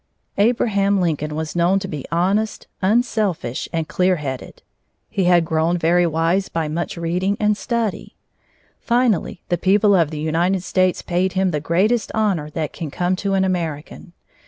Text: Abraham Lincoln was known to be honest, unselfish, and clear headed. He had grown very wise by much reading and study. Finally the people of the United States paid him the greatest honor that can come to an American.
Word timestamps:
Abraham 0.39 0.99
Lincoln 0.99 1.35
was 1.35 1.55
known 1.55 1.77
to 1.77 1.87
be 1.87 2.03
honest, 2.11 2.65
unselfish, 2.81 3.69
and 3.71 3.87
clear 3.87 4.15
headed. 4.15 4.63
He 5.11 5.25
had 5.25 5.45
grown 5.45 5.77
very 5.77 6.07
wise 6.07 6.49
by 6.49 6.67
much 6.67 6.97
reading 6.97 7.37
and 7.39 7.55
study. 7.55 8.15
Finally 8.79 9.43
the 9.49 9.59
people 9.59 9.93
of 9.93 10.09
the 10.09 10.17
United 10.17 10.63
States 10.63 11.03
paid 11.03 11.33
him 11.33 11.51
the 11.51 11.59
greatest 11.59 12.11
honor 12.15 12.49
that 12.49 12.73
can 12.73 12.89
come 12.89 13.15
to 13.17 13.35
an 13.35 13.43
American. 13.45 14.13